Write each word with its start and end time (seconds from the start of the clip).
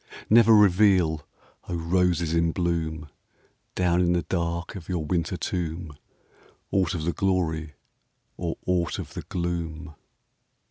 Never 0.31 0.55
reveal, 0.55 1.27
O 1.69 1.75
roses 1.75 2.33
in 2.33 2.53
bloom, 2.53 3.07
Down 3.75 4.01
in 4.01 4.13
the 4.13 4.23
dark 4.23 4.73
of 4.75 4.89
your 4.89 5.05
winter 5.05 5.37
tomb, 5.37 5.95
Aught 6.71 6.95
of 6.95 7.03
the 7.03 7.13
glory 7.13 7.75
or 8.35 8.57
aught 8.65 8.97
of 8.97 9.13
the 9.13 9.21
gloom 9.21 9.93